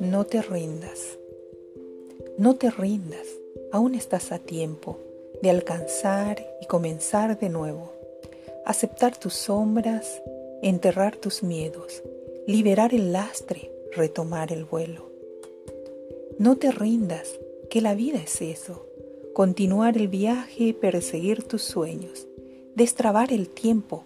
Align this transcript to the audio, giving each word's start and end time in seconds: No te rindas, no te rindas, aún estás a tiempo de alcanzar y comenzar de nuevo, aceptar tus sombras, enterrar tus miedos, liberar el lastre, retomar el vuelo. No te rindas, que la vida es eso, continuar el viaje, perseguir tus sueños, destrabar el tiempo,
No 0.00 0.24
te 0.26 0.42
rindas, 0.42 1.18
no 2.38 2.56
te 2.56 2.70
rindas, 2.70 3.26
aún 3.72 3.94
estás 3.94 4.32
a 4.32 4.38
tiempo 4.38 4.98
de 5.42 5.50
alcanzar 5.50 6.46
y 6.60 6.66
comenzar 6.66 7.38
de 7.38 7.48
nuevo, 7.48 7.92
aceptar 8.64 9.16
tus 9.16 9.34
sombras, 9.34 10.22
enterrar 10.62 11.16
tus 11.16 11.42
miedos, 11.42 12.02
liberar 12.46 12.94
el 12.94 13.12
lastre, 13.12 13.70
retomar 13.92 14.52
el 14.52 14.64
vuelo. 14.64 15.10
No 16.38 16.56
te 16.56 16.70
rindas, 16.70 17.38
que 17.70 17.80
la 17.80 17.94
vida 17.94 18.18
es 18.18 18.40
eso, 18.42 18.86
continuar 19.32 19.96
el 19.98 20.08
viaje, 20.08 20.74
perseguir 20.74 21.42
tus 21.42 21.62
sueños, 21.62 22.26
destrabar 22.74 23.32
el 23.32 23.48
tiempo, 23.48 24.05